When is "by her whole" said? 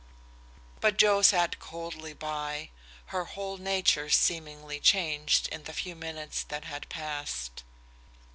2.15-3.57